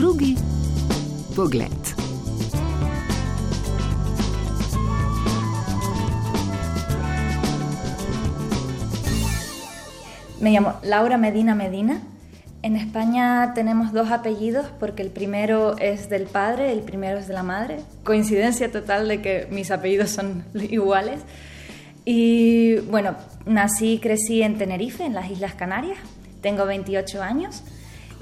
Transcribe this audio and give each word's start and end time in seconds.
Drugi 0.00 0.34
pogled. 1.36 1.68
Me 10.40 10.52
llamo 10.52 10.76
Laura 10.84 11.18
Medina 11.18 11.54
Medina. 11.54 12.00
En 12.62 12.76
España 12.76 13.52
tenemos 13.54 13.92
dos 13.92 14.10
apellidos 14.10 14.68
porque 14.80 15.02
el 15.02 15.10
primero 15.10 15.76
es 15.76 16.08
del 16.08 16.22
padre, 16.22 16.72
el 16.72 16.80
primero 16.80 17.18
es 17.18 17.28
de 17.28 17.34
la 17.34 17.42
madre. 17.42 17.80
Coincidencia 18.02 18.72
total 18.72 19.06
de 19.06 19.20
que 19.20 19.48
mis 19.50 19.70
apellidos 19.70 20.08
son 20.08 20.44
iguales. 20.54 21.20
Y 22.06 22.76
bueno, 22.90 23.16
nací 23.44 23.92
y 23.92 23.98
crecí 23.98 24.40
en 24.40 24.56
Tenerife, 24.56 25.04
en 25.04 25.12
las 25.12 25.30
Islas 25.30 25.52
Canarias. 25.56 25.98
Tengo 26.40 26.64
28 26.64 27.22
años 27.22 27.62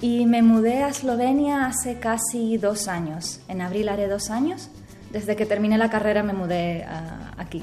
y 0.01 0.27
me 0.27 0.43
mudé 0.43 0.85
a 0.85 0.89
Eslovenia 0.89 1.67
hace 1.67 1.99
casi 1.99 2.57
dos 2.57 2.89
años. 2.89 3.41
En 3.49 3.61
abril 3.61 3.89
haré 3.89 4.09
dos 4.09 4.31
años. 4.31 4.69
Desde 5.13 5.37
que 5.37 5.47
terminé 5.47 5.79
la 5.79 5.91
carrera 5.91 6.23
me 6.23 6.33
mudé 6.33 6.87
uh, 6.87 7.41
aquí. 7.41 7.63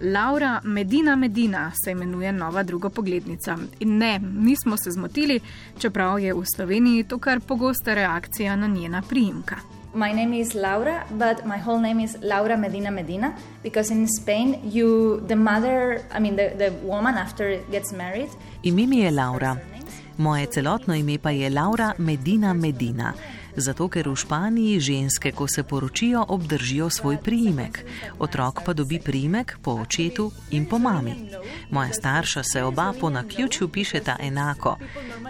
Laura 0.00 0.60
Medina 0.64 1.16
Medina 1.16 1.72
se 1.74 1.92
imenuje 1.92 2.32
nova 2.32 2.62
druga 2.62 2.88
poglednica. 2.90 3.56
In 3.78 3.98
ne, 3.98 4.18
nismo 4.18 4.76
se 4.76 4.90
zmotili, 4.90 5.40
čeprav 5.78 6.18
je 6.18 6.34
v 6.34 6.42
Sloveniji 6.44 7.04
to 7.04 7.18
kar 7.18 7.40
pogosta 7.40 7.94
reakcija 7.94 8.56
na 8.56 8.66
njena 8.66 9.02
priimka. 9.02 9.56
My 9.94 10.12
name 10.12 10.40
is 10.40 10.54
Laura, 10.54 11.06
but 11.10 11.46
my 11.46 11.56
whole 11.56 11.80
name 11.80 12.02
is 12.02 12.16
Laura 12.20 12.56
Medina 12.56 12.90
Medina 12.90 13.32
because 13.62 13.92
in 13.92 14.08
Spain, 14.08 14.56
you, 14.64 15.20
the 15.28 15.36
mother, 15.36 16.02
I 16.12 16.18
mean, 16.18 16.34
the, 16.36 16.50
the 16.58 16.72
woman 16.82 17.14
after 17.14 17.60
gets 17.70 17.92
married. 17.92 18.28
Ime 18.62 18.86
mi 18.86 19.02
je 19.02 19.10
Laura. 19.10 19.73
Moje 20.18 20.46
celotno 20.46 20.94
ime 20.94 21.18
pa 21.18 21.30
je 21.30 21.50
Laura 21.50 21.94
Medina 21.98 22.52
Medina 22.52 23.14
zato 23.56 23.88
ker 23.88 24.08
v 24.08 24.16
Španiji 24.16 24.80
ženske, 24.80 25.32
ko 25.32 25.46
se 25.46 25.62
poročijo, 25.62 26.24
obdržijo 26.28 26.90
svoj 26.90 27.18
priimek, 27.22 27.84
otrok 28.18 28.62
pa 28.66 28.72
dobi 28.72 28.98
priimek 28.98 29.58
po 29.62 29.78
očetu 29.82 30.30
in 30.50 30.66
po 30.66 30.78
mami. 30.78 31.30
Moja 31.70 31.92
starša 31.92 32.42
se 32.42 32.62
oba 32.62 32.92
po 33.00 33.10
naključju 33.10 33.68
pišeta 33.68 34.16
enako. 34.20 34.76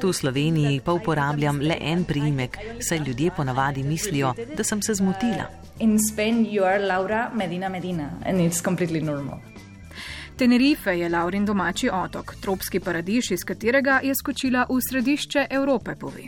Tu 0.00 0.08
v 0.08 0.12
Sloveniji 0.12 0.81
pa 0.84 0.92
uporabljam 0.92 1.61
le 1.61 1.77
en 1.80 2.05
priimek, 2.05 2.58
saj 2.80 2.98
ljudje 2.98 3.30
ponavadi 3.36 3.83
mislijo, 3.83 4.34
da 4.56 4.64
sem 4.64 4.83
se 4.83 4.95
zmotila. 4.95 5.48
In 5.78 5.98
Spain, 5.98 6.47
you 6.47 6.64
are 6.64 6.78
Laura 6.86 7.30
Medina 7.34 7.69
Medina, 7.69 8.11
and 8.25 8.39
it's 8.39 8.62
completely 8.62 9.01
normal. 9.01 9.53
Tenerife 10.36 10.98
je 10.98 11.08
Laurin 11.08 11.44
domači 11.44 11.90
otok, 11.92 12.34
tropski 12.40 12.80
paradiž, 12.80 13.30
iz 13.30 13.44
katerega 13.46 14.00
je 14.02 14.14
skočila 14.14 14.66
v 14.68 14.80
središče 14.90 15.46
Evrope, 15.50 15.94
pove. 15.94 16.22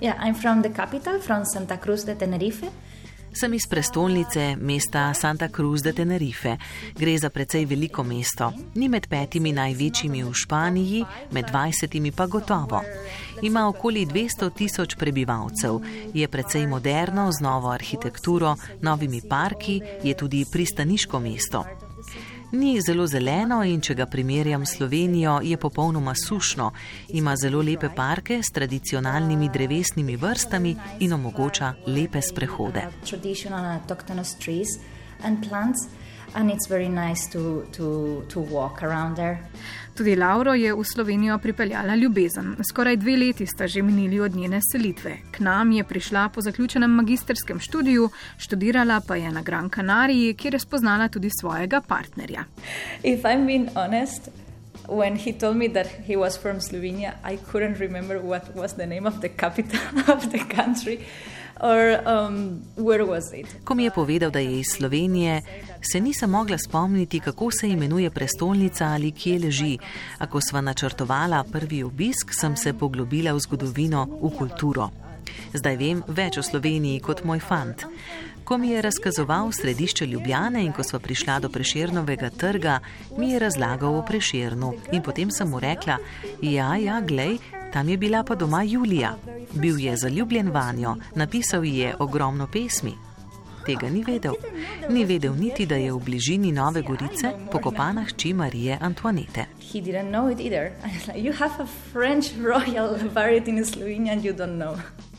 Yeah, 0.00 0.18
I'm 0.18 0.34
from 0.34 0.62
the 0.62 0.72
capital, 0.76 1.20
from 1.20 1.44
Santa 1.44 1.76
Cruz 1.76 2.04
de 2.04 2.14
Tenerife. 2.14 2.66
Sem 3.34 3.54
iz 3.54 3.66
prestolnice 3.70 4.56
mesta 4.60 5.14
Santa 5.14 5.48
Cruz 5.48 5.82
de 5.82 5.92
Tenerife. 5.92 6.56
Gre 6.98 7.18
za 7.18 7.30
precej 7.30 7.64
veliko 7.64 8.02
mesto. 8.02 8.52
Ni 8.74 8.88
med 8.88 9.06
petimi 9.08 9.52
največjimi 9.52 10.24
v 10.24 10.32
Španiji, 10.34 11.04
med 11.30 11.46
dvajsetimi 11.46 12.12
pa 12.12 12.26
gotovo. 12.26 12.82
Ima 13.42 13.68
okoli 13.68 14.06
200 14.06 14.50
tisoč 14.56 14.96
prebivalcev, 14.98 15.80
je 16.14 16.28
precej 16.28 16.66
moderno, 16.66 17.30
z 17.32 17.40
novo 17.40 17.70
arhitekturo, 17.70 18.56
novimi 18.80 19.22
parki, 19.28 19.80
je 20.02 20.14
tudi 20.14 20.44
pristaniško 20.52 21.20
mesto. 21.20 21.64
Ni 22.52 22.80
zelo 22.80 23.06
zeleno 23.06 23.62
in 23.64 23.80
če 23.80 23.94
ga 23.96 24.04
primerjam 24.06 24.66
s 24.66 24.74
Slovenijo, 24.76 25.38
je 25.40 25.56
popolnoma 25.56 26.12
sušno. 26.14 26.66
Ima 27.08 27.32
zelo 27.36 27.62
lepe 27.62 27.88
parke 27.96 28.42
s 28.42 28.52
tradicionalnimi 28.52 29.48
drevesnimi 29.48 30.16
vrstami 30.16 30.76
in 31.00 31.12
omogoča 31.12 31.72
lepe 31.86 32.20
sprehode. 32.20 32.82
Tradicionalne 33.08 33.80
avtohtone 33.80 34.24
trees 34.44 34.76
and 35.24 35.48
plants 35.48 35.86
and 35.86 35.88
it's 35.88 35.88
very 35.88 36.01
nice 36.88 37.28
to, 37.32 37.64
to, 37.72 38.24
to 38.28 38.40
walk 38.40 38.82
around 38.82 39.16
there. 39.16 39.38
Tudi 39.94 40.16
Lauro 40.16 40.54
je 40.54 40.74
v 40.74 40.84
Slovenijo 40.84 41.38
pripeljala 41.38 41.94
ljubezen. 41.94 42.56
Skoraj 42.68 42.96
dve 42.96 43.16
leti 43.16 43.46
sta 43.46 43.66
že 43.66 43.82
minili 43.82 44.20
od 44.20 44.34
njene 44.34 44.60
selitve. 44.72 45.16
K 45.30 45.40
nam 45.40 45.72
je 45.72 45.84
prišla 45.84 46.28
po 46.28 46.40
zaključenem 46.40 46.90
magisterskem 46.90 47.60
študiju, 47.60 48.08
študirala 48.38 49.00
pa 49.08 49.16
je 49.16 49.32
na 49.32 49.42
Gran 49.42 49.70
Canariji, 49.70 50.34
kjer 50.34 50.54
je 50.54 50.60
spoznala 50.60 51.08
tudi 51.08 51.30
svojega 51.40 51.80
partnerja. 51.80 52.44
When 54.88 55.16
he 55.16 55.32
told 55.32 55.56
me 55.56 55.68
that 55.68 55.86
he 55.86 56.16
was 56.16 56.36
from 56.36 56.60
Slovenia, 56.60 57.14
I 57.22 57.36
couldn't 57.36 57.78
remember 57.78 58.18
what 58.18 58.54
was 58.54 58.74
the 58.74 58.86
name 58.86 59.06
of 59.06 59.20
the 59.20 59.28
capital 59.28 59.78
of 60.14 60.30
the 60.32 60.38
country. 60.38 60.98
Or, 61.60 61.98
um, 62.28 62.62
Ko 63.64 63.74
mi 63.74 63.84
je 63.84 63.90
povedal, 63.90 64.30
da 64.30 64.38
je 64.38 64.60
iz 64.60 64.66
Slovenije, 64.76 65.42
se 65.92 66.00
nisem 66.00 66.30
mogla 66.30 66.58
spomniti, 66.58 67.20
kako 67.20 67.50
se 67.50 67.68
imenuje 67.68 68.10
prestolnica 68.10 68.84
ali 68.84 69.12
kje 69.12 69.38
leži. 69.38 69.78
A 70.18 70.26
ko 70.26 70.40
sva 70.40 70.60
načrtovala 70.60 71.44
prvi 71.52 71.82
obisk, 71.82 72.34
sem 72.40 72.56
se 72.56 72.72
poglobila 72.72 73.32
v 73.32 73.40
zgodovino, 73.40 74.08
v 74.22 74.30
kulturo. 74.38 74.90
Zdaj 75.54 75.76
vem 75.76 76.02
več 76.08 76.38
o 76.38 76.42
Sloveniji 76.42 77.00
kot 77.00 77.24
moj 77.24 77.40
fant. 77.40 77.86
Ko 78.44 78.58
mi 78.58 78.72
je 78.72 78.82
razkazoval 78.82 79.52
središče 79.52 80.06
Ljubljane 80.06 80.64
in 80.64 80.72
ko 80.72 80.82
smo 80.82 80.98
prišla 80.98 81.38
do 81.40 81.48
Preširnovega 81.48 82.30
trga, 82.30 82.80
mi 83.18 83.30
je 83.30 83.38
razlagal 83.38 83.94
o 83.94 84.02
Preširnu. 84.02 84.72
In 84.92 85.02
potem 85.02 85.30
sem 85.30 85.48
mu 85.48 85.60
rekla: 85.60 85.98
Ja, 86.42 86.76
ja, 86.76 87.00
glej, 87.00 87.38
tam 87.72 87.88
je 87.88 87.96
bila 87.96 88.22
pa 88.24 88.34
doma 88.34 88.62
Julija. 88.62 89.16
Bil 89.54 89.78
je 89.78 89.96
zaljubljen 89.96 90.50
vanjo, 90.50 90.96
napisal 91.14 91.64
ji 91.64 91.78
je 91.78 91.94
ogromno 91.98 92.46
pesmi. 92.46 92.92
Tega 93.66 93.90
ni 93.90 94.04
vedel. 94.04 94.34
Ni 94.90 95.04
vedel 95.04 95.34
niti, 95.38 95.66
da 95.66 95.76
je 95.76 95.92
v 95.92 95.98
bližini 95.98 96.52
Nove 96.52 96.82
Gorice 96.82 97.30
pokopana 97.52 98.04
hči 98.04 98.34
Marije 98.34 98.78
Antoinete. 98.80 99.44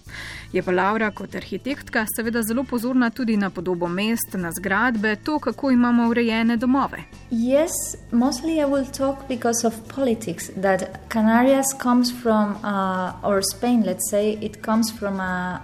Je 0.53 0.61
pa 0.63 0.71
Laura 0.71 1.11
kot 1.11 1.35
arhitektka 1.35 2.05
seveda 2.15 2.41
zelo 2.43 2.63
pozorna 2.63 3.09
tudi 3.09 3.37
na 3.37 3.49
podobo 3.49 3.87
mest, 3.87 4.33
na 4.33 4.51
zgradbe, 4.51 5.15
to, 5.15 5.39
kako 5.39 5.71
imamo 5.71 6.09
urejene 6.09 6.57
domove. 6.57 7.03
Yes, 7.31 7.71
mostly 8.11 8.59
I 8.59 8.65
will 8.65 8.91
talk 8.91 9.27
because 9.27 9.67
of 9.67 9.73
politics. 9.95 10.51
That 10.61 11.09
Canarias 11.09 11.73
comes 11.83 12.13
from, 12.21 12.55
uh, 12.63 13.29
or 13.29 13.41
Spain, 13.55 13.83
let's 13.85 14.09
say, 14.09 14.37
it 14.41 14.61
comes 14.65 14.93
from 14.99 15.19
a 15.19 15.61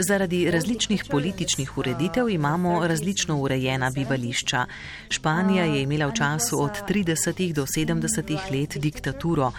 Zaradi 0.00 0.50
različnih 0.50 1.04
političnih 1.10 1.78
ureditev 1.78 2.28
imamo 2.28 2.86
različno 2.86 3.36
urejena 3.36 3.90
bivališča. 3.94 4.66
Španija 5.08 5.64
je 5.64 5.82
imela 5.82 6.06
v 6.06 6.12
času 6.14 6.62
od 6.62 6.70
30. 6.88 7.52
do 7.52 7.66
70. 7.66 8.60
let 8.60 8.76
diktaturo. 8.76 9.52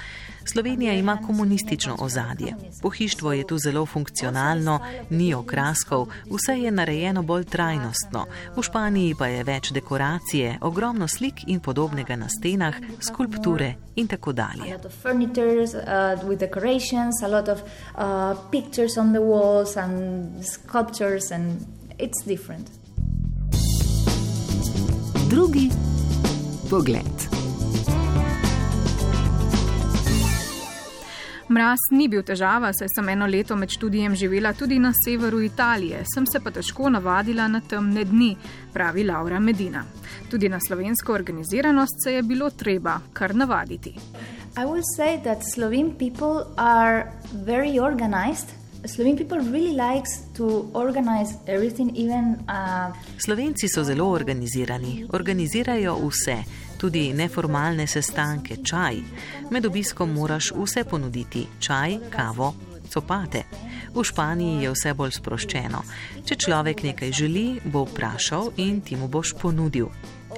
Slovenija 0.45 0.93
ima 0.93 1.17
komunistično 1.27 1.95
ozadje. 1.99 2.55
Pohištvo 2.81 3.33
je 3.33 3.47
tu 3.47 3.57
zelo 3.57 3.85
funkcionalno, 3.85 4.79
ni 5.09 5.33
okraskov, 5.33 6.07
vse 6.25 6.59
je 6.59 6.71
narejeno 6.71 7.23
bolj 7.23 7.43
trajnostno. 7.43 8.25
V 8.55 8.63
Španiji 8.63 9.15
pa 9.19 9.27
je 9.27 9.43
več 9.43 9.71
dekoracije, 9.71 10.57
ogromno 10.61 11.07
slik 11.07 11.33
in 11.47 11.59
podobnega 11.59 12.15
na 12.15 12.29
stenah, 12.29 12.75
skulpture 12.99 13.75
in 13.95 14.07
tako 14.07 14.31
dalje. 14.31 14.77
Drugi 25.29 25.69
pogled. 26.69 27.40
Mraz 31.51 31.79
ni 31.91 32.05
bil 32.07 32.21
težava, 32.23 32.69
saj 32.71 32.87
sem 32.93 33.09
eno 33.11 33.25
leto 33.27 33.57
med 33.59 33.73
študijem 33.73 34.13
živela 34.15 34.53
tudi 34.55 34.77
na 34.79 34.93
severu 34.95 35.41
Italije, 35.43 36.05
sem 36.13 36.23
se 36.23 36.39
pa 36.39 36.51
težko 36.55 36.87
navadila 36.89 37.49
na 37.51 37.59
temne 37.59 38.05
dni, 38.07 38.29
pravi 38.71 39.03
Laura 39.03 39.39
Medina. 39.39 39.81
Tudi 40.31 40.47
na 40.49 40.59
slovensko 40.67 41.13
organiziranost 41.13 42.05
se 42.05 42.13
je 42.13 42.21
bilo 42.23 42.49
treba 42.49 43.01
kar 43.13 43.35
navaditi. 43.35 43.91
I 44.55 44.63
will 44.63 44.85
say 44.95 45.19
that 45.23 45.43
Slovene 45.53 45.91
people 45.99 46.47
are 46.55 47.11
very 47.33 47.79
organized. 47.79 48.55
Slovene 48.85 49.17
people 49.17 49.39
really 49.51 49.75
like 49.75 50.07
to 50.37 50.71
organize 50.73 51.35
everything, 51.47 51.91
even. 51.97 52.37
Uh, 52.47 52.95
Slovenci 53.17 53.67
so 53.67 53.83
zelo 53.83 54.07
organizirani, 54.07 55.05
organizirajo 55.13 55.99
vse, 56.07 56.43
tudi 56.81 57.13
neformalne 57.13 57.85
sestanke, 57.87 58.57
čaj. 58.65 58.97
Med 59.53 59.65
obiskom 59.65 60.13
moraš 60.13 60.49
vse 60.57 60.83
ponuditi: 60.89 61.45
čaj, 61.59 61.99
kavo, 62.09 62.53
copate. 62.89 63.43
V 63.93 64.03
Španiji 64.03 64.63
je 64.63 64.71
vse 64.73 64.93
bolj 64.97 65.13
sproščeno. 65.19 65.83
Če 66.25 66.39
človek 66.41 66.81
nekaj 66.83 67.13
želi, 67.13 67.45
bo 67.63 67.85
vprašal 67.85 68.55
in 68.57 68.81
ti 68.81 68.97
mu 68.97 69.07
boš 69.11 69.35
ponudil. 69.41 69.91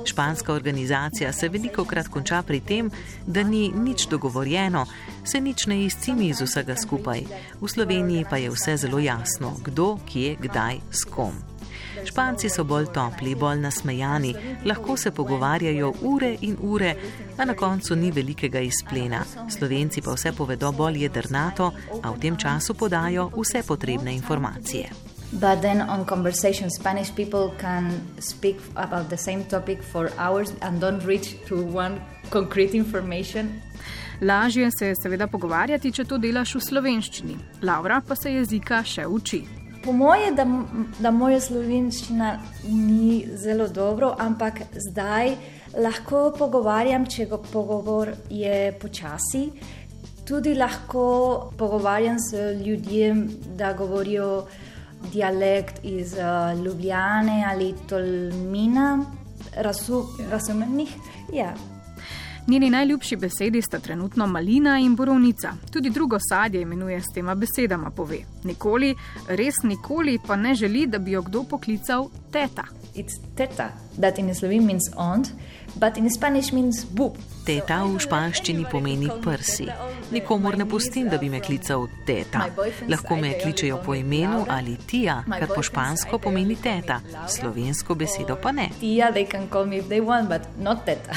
Španska 0.04 0.54
organizacija 0.54 1.31
se 1.34 1.48
veliko 1.50 1.86
krat 1.86 2.10
konča 2.12 2.42
pri 2.44 2.60
tem, 2.60 2.89
da 3.28 3.44
ni 3.44 3.69
nič 3.72 4.07
dogovorjeno, 4.12 4.86
se 5.24 5.39
nič 5.42 5.68
ne 5.72 5.84
izcimi 5.86 6.28
iz 6.34 6.42
vsega 6.42 6.75
skupaj. 6.75 7.24
V 7.62 7.72
Sloveniji 7.72 8.25
pa 8.30 8.42
je 8.42 8.51
vse 8.51 8.78
zelo 8.78 9.00
jasno, 9.00 9.56
kdo, 9.63 9.98
kje, 10.10 10.36
kdaj, 10.42 10.81
s 10.92 11.06
kom. 11.06 11.53
Španci 12.06 12.50
so 12.50 12.63
bolj 12.63 12.90
topli, 12.94 13.36
bolj 13.36 13.60
nasmejani, 13.60 14.34
lahko 14.66 14.98
se 14.98 15.12
pogovarjajo 15.12 15.94
ure 16.01 16.36
in 16.42 16.57
ure, 16.62 16.95
a 17.38 17.45
na 17.45 17.54
koncu 17.54 17.95
ni 17.95 18.12
velikega 18.12 18.60
izplena. 18.60 19.24
Slovenci 19.50 20.01
pa 20.01 20.13
vse 20.13 20.31
povedo 20.31 20.72
bolj 20.72 21.04
jedrnato, 21.04 21.72
a 22.04 22.12
v 22.12 22.19
tem 22.19 22.38
času 22.38 22.74
podajo 22.74 23.30
vse 23.36 23.63
potrebne 23.68 24.13
informacije. 24.13 24.90
But 25.34 25.62
then 25.62 25.81
on 25.81 26.06
conversation, 26.06 26.69
Spanish 26.69 27.10
people 27.16 27.54
can 27.57 28.01
speak 28.19 28.57
about 28.75 29.10
the 29.10 29.18
same 29.18 29.44
topic 29.44 29.81
for 29.81 30.12
hours 30.18 30.54
and 30.62 30.80
don't 30.80 31.04
reach 31.06 31.36
to 31.48 31.56
one 31.56 32.01
concrete 32.30 32.78
information. 32.78 33.62
Lažje 34.22 34.69
se 34.80 34.88
je 34.88 34.96
seveda 34.96 35.28
pogovarjati, 35.28 35.92
če 35.92 36.06
to 36.06 36.18
delaš 36.18 36.56
v 36.56 36.62
slovenščini. 36.62 37.38
Laura 37.62 38.01
pa 38.07 38.16
se 38.16 38.31
jezika 38.31 38.84
še 38.86 39.07
uči. 39.07 39.62
Po 39.84 39.92
moje, 39.92 40.32
da, 40.32 40.46
da 41.00 41.12
moja 41.12 41.40
slovenščina 41.44 42.38
ni 42.72 43.26
zelo 43.36 43.68
dobro, 43.68 44.14
ampak 44.20 44.62
zdaj 44.88 45.34
lahko 45.76 46.30
pogovarjam, 46.38 47.04
če 47.06 47.26
go 47.28 47.42
pogovor 47.52 48.14
je 48.32 48.72
počasi. 48.80 49.50
Tudi 50.24 50.54
lahko 50.56 51.52
pogovarjam 51.60 52.16
z 52.20 52.54
ljudmi, 52.64 53.28
da 53.60 53.74
govorijo 53.74 54.46
dialekt 55.12 55.84
iz 55.84 56.16
uh, 56.16 56.64
Ljubljane 56.64 57.44
ali 57.52 57.74
Tolmina, 57.90 59.04
razumem 60.32 60.80
jih. 60.80 60.96
Ja. 61.34 61.54
Njeni 62.48 62.69
najljubši 62.69 63.16
besedi 63.16 63.62
sta 63.62 63.80
trenutno 63.80 64.28
malina 64.28 64.80
in 64.80 64.95
borovnica. 64.95 65.54
Tudi 65.72 65.90
drugo 65.90 66.18
sadje 66.30 66.62
imenuje 66.62 67.01
s 67.01 67.13
tema 67.13 67.36
besedama, 67.36 67.90
pove. 67.90 68.18
Nikoli, 68.44 68.95
res 69.28 69.56
nikoli 69.63 70.19
pa 70.28 70.36
ne 70.36 70.56
želi, 70.56 70.88
da 70.88 71.00
bi 71.00 71.12
jo 71.12 71.22
kdo 71.22 71.44
poklical 71.44 72.10
teta. 72.31 72.63
Teta, 73.36 73.69
that 74.01 74.18
in 74.18 74.36
Slovenijo 74.36 74.66
means 74.66 74.84
aunt, 74.95 75.28
but 75.75 75.98
in 75.98 76.10
Spanish 76.10 76.54
means 76.54 76.86
boob. 76.92 77.16
Teta 77.45 77.84
v 77.84 78.00
španščini 78.00 78.66
pomeni 78.72 79.10
prsi. 79.24 79.66
Nikomor 80.12 80.57
ne 80.57 80.69
pustim, 80.69 81.10
da 81.10 81.18
bi 81.18 81.30
me 81.30 81.39
klical 81.39 81.88
teta. 82.06 82.46
Lahko 82.89 83.16
me 83.16 83.34
kličejo 83.44 83.80
po 83.86 83.96
imenu 83.96 84.46
ali 84.50 84.78
tija, 84.88 85.24
kar 85.39 85.48
po 85.56 85.63
špansko 85.63 86.19
pomeni 86.19 86.56
teta, 86.56 87.00
slovensko 87.28 87.96
besedo 87.96 88.36
pa 88.36 88.51
ne. 88.51 88.69
Tija, 88.80 89.12
they 89.12 89.25
can 89.31 89.48
call 89.50 89.66
me 89.66 89.78
if 89.78 89.88
they 89.88 90.01
want, 90.01 90.30
but 90.30 90.42
not 90.60 90.86
teta. 90.86 91.16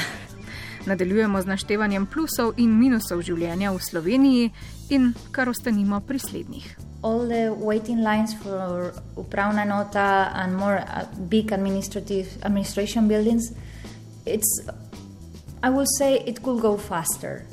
Nadaljujemo 0.87 1.41
z 1.41 1.45
naštevanjem 1.45 2.05
plusov 2.07 2.53
in 2.57 2.71
minusov 2.79 3.19
življenja 3.27 3.73
v 3.75 3.79
Sloveniji 3.83 4.51
in 4.95 5.09
kar 5.35 5.49
ostanimo 5.51 5.99
pri 5.99 6.19
slednjih. 6.19 6.69
All 7.03 7.27
the 7.27 7.51
waiting 7.51 7.99
lines 7.99 8.31
for 8.39 8.93
upravna 9.19 9.65
nota 9.67 10.31
and 10.33 10.55
more 10.55 10.79
uh, 10.79 11.03
big 11.27 11.51
administrative 11.51 12.39
administration 12.43 13.07
buildings, 13.07 13.51
it's, 14.25 14.47
I 15.61 15.69
will 15.69 15.89
say, 15.99 16.23
it 16.25 16.41
could 16.41 16.61
go 16.61 16.77
faster. 16.77 17.43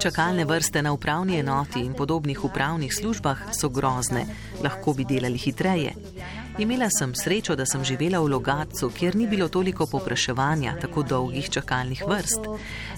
Čakalne 0.00 0.44
vrste 0.44 0.82
na 0.82 0.92
upravni 0.92 1.38
enoti 1.38 1.84
in 1.84 1.94
podobnih 1.94 2.44
upravnih 2.44 2.94
službah 2.94 3.52
so 3.52 3.68
grozne, 3.68 4.24
lahko 4.64 4.96
bi 4.96 5.04
delali 5.04 5.38
hitreje. 5.38 5.92
Imela 6.58 6.90
sem 6.90 7.14
srečo, 7.14 7.54
da 7.56 7.62
sem 7.66 7.84
živela 7.84 8.18
v 8.18 8.32
Logatcu, 8.32 8.90
kjer 8.90 9.16
ni 9.16 9.28
bilo 9.30 9.46
toliko 9.48 9.86
popraševanja, 9.86 10.72
tako 10.80 11.02
dolgih 11.02 11.50
čakalnih 11.50 12.02
vrst. 12.08 12.48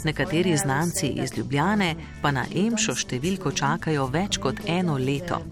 Nekateri 0.04 0.56
znanci 0.56 1.06
iz 1.06 1.36
Ljubljane 1.36 1.94
pa 2.22 2.30
na 2.32 2.46
Emšo 2.48 2.94
številko 2.96 3.52
čakajo 3.52 4.06
več 4.08 4.38
kot 4.40 4.62
eno 4.64 4.96
leto. 4.96 5.42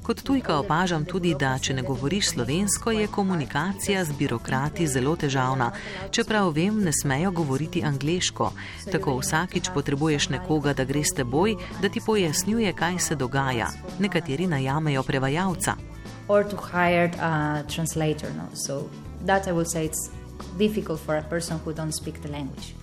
Kot 0.00 0.22
tujka 0.24 0.56
opažam 0.62 1.04
tudi, 1.04 1.34
da 1.36 1.58
če 1.60 1.76
ne 1.76 1.84
govoriš 1.84 2.30
slovensko, 2.32 2.94
je 2.96 3.10
komunikacija 3.12 4.00
z 4.04 4.16
birokrati 4.16 4.88
zelo 4.88 5.12
težavna. 5.20 5.68
Čeprav 6.10 6.48
vem, 6.56 6.80
ne 6.80 6.96
smejo 6.96 7.34
govoriti 7.36 7.84
angliško. 7.84 8.48
Tako 8.88 9.18
vsakič 9.20 9.68
potrebuješ 9.76 10.30
nekoga, 10.32 10.72
da 10.72 10.88
greš 10.88 11.12
s 11.12 11.20
teboj, 11.20 11.58
da 11.84 11.92
ti 11.92 12.00
pojasnjuje, 12.00 12.72
kaj 12.72 12.98
se 13.10 13.20
dogaja. 13.20 13.68
Nekateri 14.00 14.48
najamejo 14.48 15.04
prevajalca 15.04 15.76
or 16.28 16.44
to 16.44 16.56
hire 16.56 17.10
a 17.20 17.64
translator. 17.68 18.30
No? 18.36 18.48
So 18.54 18.90
that 19.26 19.48
I 19.48 19.52
would 19.52 19.70
say 19.70 19.84
it's 19.84 20.10
difficult 20.58 21.00
for 21.00 21.16
a 21.16 21.22
person 21.22 21.58
who 21.64 21.72
don't 21.72 21.92
speak 21.92 22.22
the 22.22 22.28
language. 22.28 22.74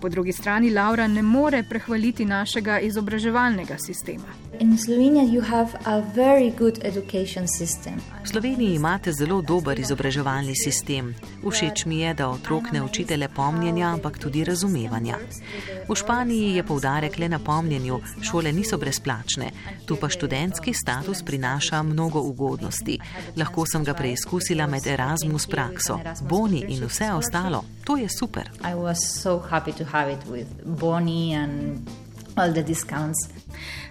Po 0.00 0.08
drugi 0.08 0.32
strani 0.32 0.70
Laura 0.70 1.06
ne 1.08 1.22
more 1.22 1.62
prehvaliti 1.62 2.24
našega 2.24 2.80
izobraževalnega 2.80 3.76
sistema. 3.78 4.24
In 4.58 4.78
Slovenija 4.78 5.24
imate 5.24 5.78
a 5.84 6.00
very 6.14 6.50
good 6.58 6.78
education 6.82 7.48
system. 7.48 8.00
V 8.22 8.28
Sloveniji 8.28 8.74
imate 8.74 9.12
zelo 9.12 9.40
dober 9.42 9.78
izobraževalni 9.80 10.52
sistem. 10.56 11.14
Všeč 11.40 11.84
mi 11.86 12.00
je, 12.00 12.14
da 12.14 12.28
otrok 12.28 12.72
ne 12.72 12.82
učite 12.82 13.16
le 13.16 13.28
pomnjenja, 13.28 13.88
ampak 13.88 14.18
tudi 14.18 14.44
razumevanja. 14.44 15.16
V 15.88 15.96
Španiji 15.96 16.54
je 16.56 16.62
poudarek 16.62 17.18
le 17.18 17.28
na 17.28 17.38
pomnjenju, 17.38 18.00
šole 18.22 18.52
niso 18.52 18.78
brezplačne, 18.78 19.50
tu 19.86 19.96
pa 19.96 20.08
študentski 20.08 20.74
status 20.74 21.22
prinaša 21.22 21.82
mnogo 21.82 22.20
ugodnosti. 22.20 22.98
Lahko 23.36 23.64
sem 23.66 23.84
ga 23.84 23.94
preizkusila 23.94 24.66
med 24.66 24.86
Erasmus 24.86 25.46
prakso, 25.46 25.98
boni 26.20 26.64
in 26.68 26.84
vse 26.84 27.12
ostalo. 27.12 27.64
To 27.84 27.96
je 27.96 28.08
super. 28.08 28.50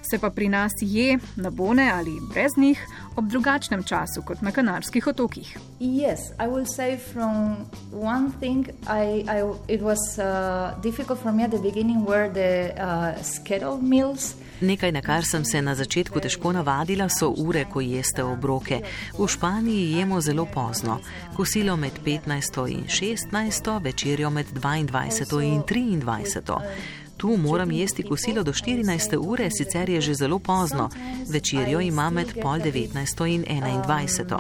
Se 0.10 0.20
pa 0.20 0.30
pri 0.30 0.50
nas 0.50 0.72
je 0.82 1.20
na 1.36 1.50
bone 1.50 1.92
ali 1.94 2.12
brez 2.34 2.58
njih 2.58 2.88
ob 3.16 3.28
drugačnem 3.28 3.84
času 3.84 4.22
kot 4.26 4.42
na 4.42 4.52
Kanarskih 4.52 5.08
otokih. 5.08 5.58
Yes, 5.80 6.20
I 6.40 6.48
will 6.48 6.66
say 6.66 6.98
from 6.98 7.58
one 7.92 8.32
thing, 8.40 8.68
I, 8.88 9.24
I, 9.28 9.44
it 9.68 9.82
was 9.82 10.00
uh, 10.18 10.82
difficult 10.82 11.20
for 11.20 11.32
me 11.32 11.44
at 11.44 11.52
the 11.52 11.60
beginning 11.60 12.06
where 12.06 12.30
the 12.30 12.74
uh, 12.78 13.24
schedule 13.24 13.78
meals. 13.82 14.36
Nekaj, 14.62 14.92
na 14.92 15.02
kar 15.02 15.26
sem 15.26 15.46
se 15.46 15.62
na 15.62 15.76
začetku 15.76 16.20
težko 16.20 16.52
navadila, 16.52 17.08
so 17.10 17.30
ure, 17.38 17.66
ko 17.72 17.80
jeste 17.82 18.24
obroke. 18.24 18.82
V 19.18 19.28
Španiji 19.28 19.92
jemo 19.92 20.22
zelo 20.22 20.46
pozno, 20.46 21.00
kosilo 21.36 21.78
med 21.78 21.94
15 22.06 22.68
in 22.68 22.84
16, 22.88 23.80
večerjo 23.84 24.30
med 24.30 24.46
22 24.54 25.42
in 25.42 25.62
23. 25.64 26.60
Tu 27.20 27.38
moram 27.38 27.72
jesti 27.72 28.04
kosilo 28.04 28.44
do 28.44 28.54
14 28.54 29.18
ure, 29.18 29.50
sicer 29.52 29.90
je 29.90 30.02
že 30.02 30.14
zelo 30.14 30.40
pozno. 30.40 30.90
Večerjo 31.30 31.80
imam 31.80 32.14
med 32.14 32.28
pol 32.42 32.60
19 32.60 33.28
in 33.28 33.44
21. 33.44 34.40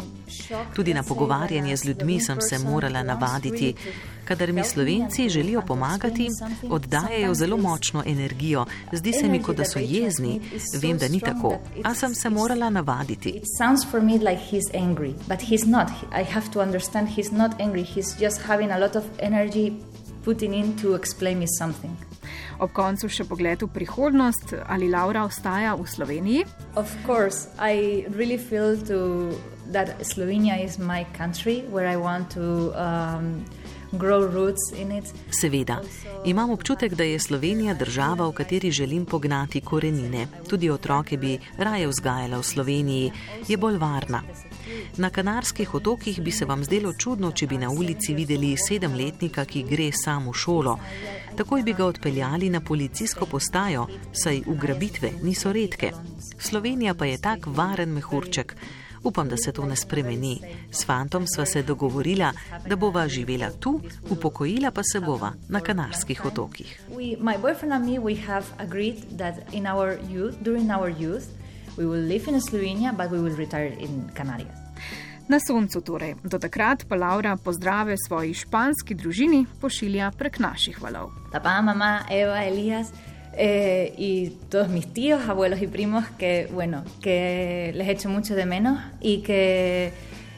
Tudi 0.75 0.93
na 0.93 1.03
pogovarjanje 1.03 1.77
z 1.77 1.85
ljudmi 1.85 2.19
sem 2.21 2.41
se 2.41 2.59
morala 2.59 3.03
navaditi. 3.03 3.75
Kadar 4.25 4.53
mi 4.53 4.63
slovenci 4.63 5.29
želijo 5.29 5.61
pomagati, 5.61 6.27
oddajajo 6.69 7.33
zelo 7.33 7.57
močno 7.57 8.03
energijo. 8.05 8.65
Zdi 8.91 9.13
se 9.13 9.27
mi, 9.27 9.43
kot 9.43 9.57
da 9.57 9.65
so 9.65 9.79
jezni. 9.79 10.41
Vem, 10.81 10.97
da 10.97 11.07
ni 11.07 11.19
tako, 11.19 11.59
a 11.83 11.93
sem 11.93 12.15
se 12.15 12.29
morala 12.29 12.69
navaditi. 12.69 13.41
Putting 20.23 20.53
in 20.53 20.77
to 20.77 20.95
explain 20.95 21.37
me 21.39 21.45
something. 21.59 22.08
Ob 22.59 22.73
koncu 22.75 23.07
še 23.07 23.23
pogled 23.23 23.63
v 23.63 23.69
prihodnost, 23.71 24.51
ali 24.67 24.89
Laura 24.91 25.23
ostaja 25.23 25.77
v 25.79 25.87
Sloveniji? 25.87 26.43
Of 26.75 26.91
course, 27.07 27.47
I 27.55 28.05
really 28.11 28.37
feel 28.37 28.75
to, 28.91 29.31
that 29.71 30.03
Slovenija 30.03 30.59
is 30.59 30.75
my 30.77 31.07
country 31.15 31.63
where 31.71 31.87
I 31.87 31.95
want 31.95 32.35
to. 32.35 32.75
Um, 32.75 33.45
Seveda, 35.31 35.81
imam 36.25 36.49
občutek, 36.49 36.93
da 36.93 37.03
je 37.03 37.19
Slovenija 37.19 37.73
država, 37.73 38.27
v 38.27 38.33
kateri 38.33 38.71
želim 38.71 39.05
pognati 39.05 39.61
korenine. 39.61 40.27
Tudi 40.49 40.69
otroke 40.69 41.17
bi 41.17 41.39
raje 41.57 41.87
vzgajala 41.87 42.37
v 42.37 42.43
Sloveniji, 42.43 43.11
je 43.47 43.57
bolj 43.57 43.77
varna. 43.77 44.21
Na 44.97 45.09
Kanarskih 45.09 45.73
otokih 45.73 46.21
bi 46.21 46.31
se 46.31 46.45
vam 46.45 46.63
zdelo 46.63 46.93
čudno, 46.93 47.31
če 47.31 47.47
bi 47.47 47.57
na 47.57 47.69
ulici 47.69 48.13
videli 48.13 48.57
sedemletnika, 48.57 49.45
ki 49.45 49.63
gre 49.63 49.91
sam 49.91 50.29
v 50.29 50.33
šolo. 50.33 50.77
Takoj 51.37 51.63
bi 51.63 51.73
ga 51.73 51.85
odpeljali 51.85 52.49
na 52.49 52.61
policijsko 52.61 53.25
postajo, 53.25 53.87
saj 54.13 54.43
ugrabitve 54.45 55.11
niso 55.23 55.53
redke. 55.53 55.91
Slovenija 56.39 56.93
pa 56.93 57.05
je 57.05 57.17
tak 57.21 57.47
varen 57.47 57.89
mehurček. 57.89 58.55
Upam, 59.03 59.29
da 59.29 59.37
se 59.37 59.51
to 59.51 59.65
ne 59.65 59.75
spremeni. 59.75 60.39
S 60.71 60.85
fantom 60.85 61.25
sva 61.27 61.45
se 61.45 61.63
dogovorila, 61.63 62.31
da 62.67 62.75
bova 62.75 63.07
živela 63.07 63.49
tu, 63.51 63.81
upokojila 64.09 64.71
pa 64.71 64.83
se 64.83 64.99
bova 64.99 65.33
na 65.49 65.59
Kanarskih 65.59 66.25
otokih. 66.25 66.81
We, 66.95 67.17
Na 75.29 75.37
soncu 75.39 75.81
torej. 75.81 76.15
Do 76.23 76.39
takrat 76.39 76.85
pa 76.89 76.95
Laura 76.95 77.37
pozdrave 77.37 77.95
svoji 78.07 78.33
španski 78.33 78.95
družini 78.95 79.45
pošilja 79.61 80.11
prek 80.17 80.39
naših 80.39 80.81
valov. 80.81 81.11
Papá, 81.31 81.61
mamá, 81.61 82.01
Eva, 82.09 82.41
Elías. 82.43 82.89
Eh, 83.33 83.93
y 83.97 84.29
todos 84.49 84.69
mis 84.69 84.87
tíos, 84.93 85.27
abuelos 85.29 85.61
y 85.61 85.67
primos 85.67 86.05
que, 86.17 86.49
bueno, 86.51 86.83
que 87.01 87.71
les 87.75 87.87
echo 87.87 88.09
mucho 88.09 88.35
de 88.35 88.45
menos 88.45 88.79
y 88.99 89.19
que 89.19 89.93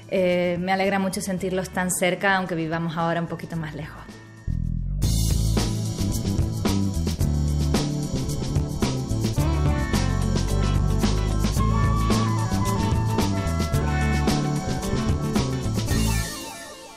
eh, 0.09 0.57
me 0.59 0.71
alegra 0.73 0.99
mucho 0.99 1.21
sentirlos 1.21 1.69
tan 1.69 1.89
cerca, 1.89 2.35
aunque 2.35 2.53
vivamos 2.53 2.97
ahora 2.97 3.21
un 3.21 3.27
poquito 3.27 3.55
más 3.55 3.73
lejos. 3.75 4.00